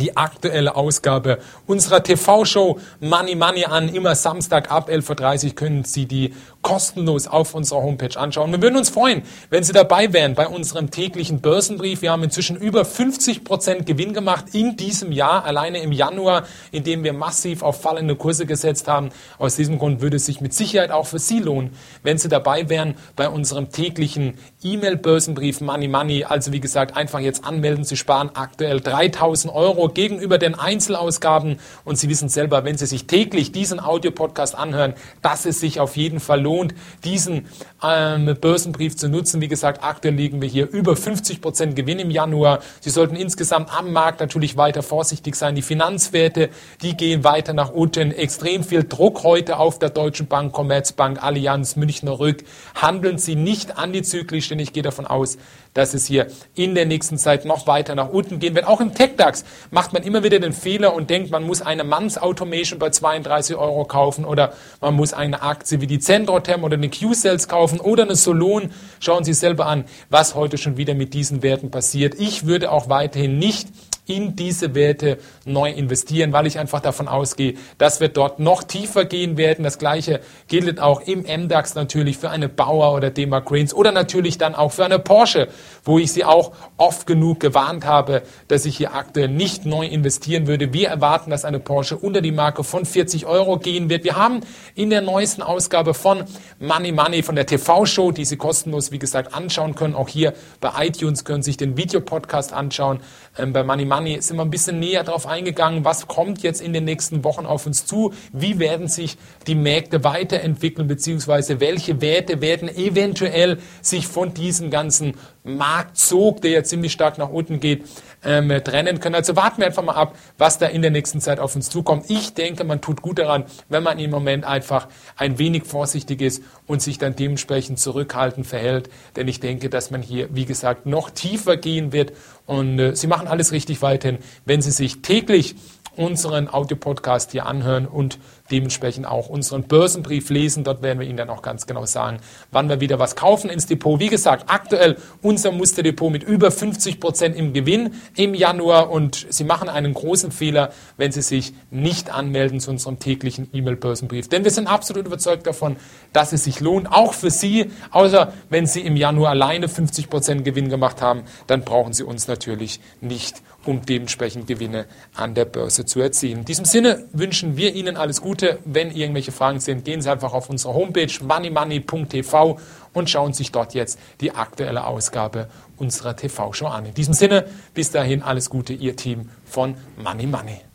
die 0.00 0.16
aktuelle 0.16 0.76
Ausgabe 0.76 1.38
unserer 1.66 2.02
TV-Show 2.02 2.78
Money 3.00 3.34
Money 3.34 3.64
an. 3.64 3.88
Immer 3.88 4.14
Samstag 4.14 4.70
ab 4.70 4.88
11.30 4.88 5.48
Uhr 5.48 5.54
können 5.54 5.84
Sie 5.84 6.06
die 6.06 6.34
kostenlos 6.62 7.26
auf 7.26 7.54
unserer 7.54 7.82
Homepage 7.82 8.18
anschauen. 8.18 8.50
Wir 8.50 8.62
würden 8.62 8.76
uns 8.76 8.88
freuen, 8.88 9.22
wenn 9.50 9.62
Sie 9.62 9.72
dabei 9.72 10.12
wären 10.12 10.34
bei 10.34 10.48
unserem 10.48 10.90
täglichen 10.90 11.40
Börsenbrief. 11.40 12.02
Wir 12.02 12.10
haben 12.10 12.24
inzwischen 12.24 12.56
über 12.56 12.84
50 12.84 13.44
Prozent 13.44 13.86
Gewinn 13.86 14.14
gemacht 14.14 14.46
in 14.52 14.76
diesem 14.76 15.12
Jahr, 15.12 15.44
alleine 15.44 15.78
im 15.78 15.92
Januar, 15.92 16.44
in 16.72 16.82
dem 16.82 17.04
wir 17.04 17.12
massiv 17.12 17.62
auf 17.62 17.80
fallende 17.80 18.16
Kurse 18.16 18.46
gesetzt 18.46 18.88
haben. 18.88 19.10
Aus 19.38 19.56
diesem 19.56 19.78
Grund 19.78 20.00
würde 20.00 20.16
es 20.16 20.26
sich 20.26 20.40
mit 20.40 20.54
Sicherheit 20.54 20.90
auch 20.90 21.06
für 21.06 21.18
Sie 21.18 21.40
lohnen, 21.40 21.72
wenn 22.02 22.18
Sie 22.18 22.28
dabei 22.28 22.68
wären 22.68 22.94
bei 23.14 23.28
unserem 23.28 23.70
täglichen 23.70 24.38
E-Mail-Börsenbrief 24.62 25.60
Money 25.60 25.88
Money. 25.88 26.24
Also 26.24 26.52
wie 26.52 26.60
gesagt, 26.60 26.96
einfach 26.96 27.20
jetzt 27.20 27.44
anmelden. 27.44 27.84
Sie 27.84 27.96
sparen 27.96 28.30
aktuell 28.34 28.80
3000 28.80 29.54
Euro 29.54 29.83
gegenüber 29.88 30.38
den 30.38 30.54
Einzelausgaben 30.54 31.58
und 31.84 31.98
Sie 31.98 32.08
wissen 32.08 32.28
selber, 32.28 32.64
wenn 32.64 32.78
Sie 32.78 32.86
sich 32.86 33.06
täglich 33.06 33.52
diesen 33.52 33.80
Audiopodcast 33.80 34.54
anhören, 34.54 34.94
dass 35.22 35.46
es 35.46 35.60
sich 35.60 35.80
auf 35.80 35.96
jeden 35.96 36.20
Fall 36.20 36.40
lohnt, 36.40 36.74
diesen 37.04 37.46
ähm, 37.82 38.36
Börsenbrief 38.40 38.96
zu 38.96 39.08
nutzen. 39.08 39.40
Wie 39.40 39.48
gesagt, 39.48 39.82
aktuell 39.82 40.14
liegen 40.14 40.40
wir 40.40 40.48
hier 40.48 40.68
über 40.70 40.96
50 40.96 41.40
Prozent 41.40 41.76
Gewinn 41.76 41.98
im 41.98 42.10
Januar. 42.10 42.60
Sie 42.80 42.90
sollten 42.90 43.16
insgesamt 43.16 43.76
am 43.76 43.92
Markt 43.92 44.20
natürlich 44.20 44.56
weiter 44.56 44.82
vorsichtig 44.82 45.34
sein. 45.34 45.54
Die 45.54 45.62
Finanzwerte, 45.62 46.50
die 46.82 46.96
gehen 46.96 47.24
weiter 47.24 47.52
nach 47.52 47.70
unten. 47.70 48.12
Extrem 48.12 48.64
viel 48.64 48.84
Druck 48.84 49.22
heute 49.22 49.58
auf 49.58 49.78
der 49.78 49.90
Deutschen 49.90 50.26
Bank, 50.26 50.52
Commerzbank, 50.52 51.22
Allianz, 51.22 51.76
Münchner 51.76 52.18
Rück. 52.18 52.44
Handeln 52.74 53.18
Sie 53.18 53.34
nicht 53.34 53.78
antizyklisch, 53.78 54.48
denn 54.48 54.58
ich 54.58 54.72
gehe 54.72 54.82
davon 54.82 55.06
aus, 55.06 55.36
dass 55.74 55.92
es 55.92 56.06
hier 56.06 56.28
in 56.54 56.74
der 56.74 56.86
nächsten 56.86 57.18
Zeit 57.18 57.44
noch 57.44 57.66
weiter 57.66 57.94
nach 57.94 58.08
unten 58.08 58.38
gehen 58.38 58.54
wird. 58.54 58.66
Auch 58.66 58.80
im 58.80 58.94
TechDAX 58.94 59.44
macht 59.74 59.92
man 59.92 60.04
immer 60.04 60.22
wieder 60.22 60.38
den 60.38 60.52
Fehler 60.52 60.94
und 60.94 61.10
denkt, 61.10 61.32
man 61.32 61.42
muss 61.42 61.60
eine 61.60 61.82
Manns 61.82 62.16
Automation 62.16 62.78
bei 62.78 62.90
32 62.90 63.56
Euro 63.56 63.84
kaufen 63.84 64.24
oder 64.24 64.52
man 64.80 64.94
muss 64.94 65.12
eine 65.12 65.42
Aktie 65.42 65.80
wie 65.80 65.88
die 65.88 65.98
Centrotherm 65.98 66.62
oder 66.62 66.76
eine 66.76 66.88
Q-Cells 66.88 67.48
kaufen 67.48 67.80
oder 67.80 68.04
eine 68.04 68.14
Solon. 68.14 68.70
Schauen 69.00 69.24
Sie 69.24 69.34
selber 69.34 69.66
an, 69.66 69.84
was 70.10 70.36
heute 70.36 70.58
schon 70.58 70.76
wieder 70.76 70.94
mit 70.94 71.12
diesen 71.12 71.42
Werten 71.42 71.72
passiert. 71.72 72.14
Ich 72.20 72.46
würde 72.46 72.70
auch 72.70 72.88
weiterhin 72.88 73.38
nicht 73.38 73.66
in 74.06 74.36
diese 74.36 74.74
Werte 74.74 75.18
neu 75.46 75.70
investieren, 75.70 76.32
weil 76.32 76.46
ich 76.46 76.58
einfach 76.58 76.80
davon 76.80 77.08
ausgehe, 77.08 77.54
dass 77.78 78.00
wir 78.00 78.08
dort 78.08 78.38
noch 78.38 78.62
tiefer 78.62 79.06
gehen 79.06 79.36
werden. 79.36 79.64
Das 79.64 79.78
gleiche 79.78 80.20
gilt 80.48 80.78
auch 80.80 81.00
im 81.00 81.20
MDAX 81.22 81.74
natürlich 81.74 82.18
für 82.18 82.30
eine 82.30 82.48
Bauer 82.48 82.94
oder 82.94 83.10
Demar 83.10 83.42
Cranes 83.42 83.72
oder 83.72 83.92
natürlich 83.92 84.36
dann 84.36 84.54
auch 84.54 84.72
für 84.72 84.84
eine 84.84 84.98
Porsche, 84.98 85.48
wo 85.84 85.98
ich 85.98 86.12
sie 86.12 86.24
auch 86.24 86.52
oft 86.76 87.06
genug 87.06 87.40
gewarnt 87.40 87.86
habe, 87.86 88.22
dass 88.48 88.66
ich 88.66 88.76
hier 88.76 88.94
aktuell 88.94 89.28
nicht 89.28 89.64
neu 89.64 89.86
investieren 89.86 90.46
würde. 90.46 90.72
Wir 90.72 90.88
erwarten, 90.88 91.30
dass 91.30 91.44
eine 91.44 91.58
Porsche 91.58 91.96
unter 91.96 92.20
die 92.20 92.32
Marke 92.32 92.62
von 92.62 92.84
40 92.84 93.24
Euro 93.26 93.58
gehen 93.58 93.88
wird. 93.88 94.04
Wir 94.04 94.16
haben 94.16 94.40
in 94.74 94.90
der 94.90 95.00
neuesten 95.00 95.42
Ausgabe 95.42 95.94
von 95.94 96.24
Money 96.58 96.92
Money 96.92 97.22
von 97.22 97.36
der 97.36 97.46
TV-Show, 97.46 98.12
die 98.12 98.24
Sie 98.26 98.36
kostenlos, 98.36 98.92
wie 98.92 98.98
gesagt, 98.98 99.34
anschauen 99.34 99.74
können. 99.74 99.94
Auch 99.94 100.08
hier 100.08 100.34
bei 100.60 100.86
iTunes 100.86 101.24
können 101.24 101.42
Sie 101.42 101.52
sich 101.52 101.56
den 101.56 101.76
Videopodcast 101.76 102.52
anschauen. 102.52 103.00
Ähm, 103.38 103.52
bei 103.52 103.64
Money 103.64 103.84
Money 103.84 103.93
sind 103.98 104.36
wir 104.36 104.42
ein 104.42 104.50
bisschen 104.50 104.78
näher 104.78 105.04
darauf 105.04 105.26
eingegangen, 105.26 105.84
was 105.84 106.06
kommt 106.06 106.42
jetzt 106.42 106.60
in 106.60 106.72
den 106.72 106.84
nächsten 106.84 107.24
Wochen 107.24 107.46
auf 107.46 107.66
uns 107.66 107.86
zu, 107.86 108.12
wie 108.32 108.58
werden 108.58 108.88
sich 108.88 109.16
die 109.46 109.54
Märkte 109.54 110.04
weiterentwickeln, 110.04 110.88
beziehungsweise 110.88 111.60
welche 111.60 112.00
Werte 112.00 112.40
werden 112.40 112.68
eventuell 112.68 113.58
sich 113.82 114.06
von 114.06 114.34
diesem 114.34 114.70
ganzen 114.70 115.14
Marktzug, 115.44 116.40
der 116.40 116.50
ja 116.50 116.64
ziemlich 116.64 116.92
stark 116.92 117.18
nach 117.18 117.28
unten 117.28 117.60
geht, 117.60 117.84
ähm, 118.24 118.48
trennen 118.64 118.98
können. 118.98 119.14
Also 119.14 119.36
warten 119.36 119.58
wir 119.58 119.66
einfach 119.66 119.84
mal 119.84 119.94
ab, 119.94 120.16
was 120.38 120.58
da 120.58 120.66
in 120.66 120.82
der 120.82 120.90
nächsten 120.90 121.20
Zeit 121.20 121.38
auf 121.38 121.54
uns 121.54 121.68
zukommt. 121.68 122.06
Ich 122.08 122.32
denke, 122.32 122.64
man 122.64 122.80
tut 122.80 123.02
gut 123.02 123.18
daran, 123.18 123.44
wenn 123.68 123.82
man 123.82 123.98
im 123.98 124.10
Moment 124.10 124.44
einfach 124.44 124.88
ein 125.16 125.38
wenig 125.38 125.64
vorsichtig 125.64 126.22
ist 126.22 126.42
und 126.66 126.80
sich 126.80 126.98
dann 126.98 127.14
dementsprechend 127.14 127.78
zurückhaltend 127.78 128.46
verhält. 128.46 128.88
Denn 129.16 129.28
ich 129.28 129.38
denke, 129.38 129.68
dass 129.68 129.90
man 129.90 130.00
hier, 130.00 130.34
wie 130.34 130.46
gesagt, 130.46 130.86
noch 130.86 131.10
tiefer 131.10 131.58
gehen 131.58 131.92
wird. 131.92 132.12
Und 132.46 132.78
äh, 132.78 132.96
Sie 132.96 133.06
machen 133.06 133.28
alles 133.28 133.52
richtig 133.52 133.82
weiterhin, 133.82 134.18
wenn 134.46 134.62
Sie 134.62 134.70
sich 134.70 135.02
täglich 135.02 135.56
unseren 135.96 136.48
Audiopodcast 136.52 137.32
hier 137.32 137.46
anhören 137.46 137.86
und 137.86 138.18
dementsprechend 138.50 139.06
auch 139.06 139.28
unseren 139.28 139.62
Börsenbrief 139.62 140.28
lesen. 140.28 140.64
Dort 140.64 140.82
werden 140.82 141.00
wir 141.00 141.06
Ihnen 141.06 141.16
dann 141.16 141.30
auch 141.30 141.42
ganz 141.42 141.66
genau 141.66 141.86
sagen, 141.86 142.18
wann 142.50 142.68
wir 142.68 142.80
wieder 142.80 142.98
was 142.98 143.16
kaufen 143.16 143.48
ins 143.48 143.66
Depot. 143.66 143.98
Wie 144.00 144.08
gesagt, 144.08 144.44
aktuell 144.48 144.96
unser 145.22 145.50
Musterdepot 145.50 146.12
mit 146.12 146.22
über 146.22 146.50
50 146.50 147.00
Prozent 147.00 147.36
im 147.36 147.52
Gewinn 147.52 147.94
im 148.16 148.34
Januar 148.34 148.90
und 148.90 149.26
Sie 149.30 149.44
machen 149.44 149.68
einen 149.68 149.94
großen 149.94 150.30
Fehler, 150.30 150.72
wenn 150.96 151.10
Sie 151.10 151.22
sich 151.22 151.54
nicht 151.70 152.10
anmelden 152.10 152.60
zu 152.60 152.70
unserem 152.70 152.98
täglichen 152.98 153.48
E-Mail-Börsenbrief. 153.52 154.28
Denn 154.28 154.44
wir 154.44 154.50
sind 154.50 154.66
absolut 154.66 155.06
überzeugt 155.06 155.46
davon, 155.46 155.76
dass 156.12 156.32
es 156.32 156.44
sich 156.44 156.60
lohnt, 156.60 156.92
auch 156.92 157.14
für 157.14 157.30
Sie, 157.30 157.70
außer 157.90 158.32
wenn 158.50 158.66
Sie 158.66 158.80
im 158.80 158.96
Januar 158.96 159.30
alleine 159.30 159.68
50 159.68 160.10
Prozent 160.10 160.44
Gewinn 160.44 160.68
gemacht 160.68 161.00
haben, 161.00 161.22
dann 161.46 161.62
brauchen 161.62 161.94
Sie 161.94 162.04
uns 162.04 162.28
natürlich 162.28 162.80
nicht, 163.00 163.42
um 163.64 163.86
dementsprechend 163.86 164.46
Gewinne 164.46 164.86
an 165.14 165.34
der 165.34 165.46
Börse 165.46 165.86
zu 165.86 166.00
erzielen. 166.00 166.40
In 166.40 166.44
diesem 166.44 166.66
Sinne 166.66 167.04
wünschen 167.12 167.56
wir 167.56 167.74
Ihnen 167.74 167.96
alles 167.96 168.20
Gute. 168.20 168.33
Gute. 168.34 168.58
Wenn 168.64 168.90
irgendwelche 168.90 169.30
Fragen 169.30 169.60
sind, 169.60 169.84
gehen 169.84 170.02
Sie 170.02 170.10
einfach 170.10 170.32
auf 170.32 170.50
unsere 170.50 170.74
Homepage 170.74 171.12
moneymoney.tv 171.22 172.58
und 172.92 173.08
schauen 173.08 173.32
sich 173.32 173.52
dort 173.52 173.74
jetzt 173.74 173.96
die 174.20 174.32
aktuelle 174.32 174.88
Ausgabe 174.88 175.46
unserer 175.76 176.16
TV-Show 176.16 176.66
an. 176.66 176.86
In 176.86 176.94
diesem 176.94 177.14
Sinne, 177.14 177.46
bis 177.74 177.92
dahin 177.92 178.24
alles 178.24 178.50
Gute, 178.50 178.72
Ihr 178.72 178.96
Team 178.96 179.30
von 179.44 179.76
Money 180.02 180.26
Money. 180.26 180.73